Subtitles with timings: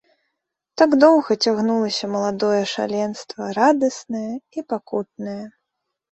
[0.81, 5.37] Так доўга цягнулася маладое шаленства, радаснае і пакутнае.